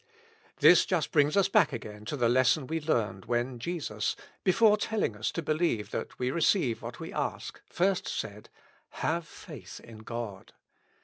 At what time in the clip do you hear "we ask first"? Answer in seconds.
6.99-8.07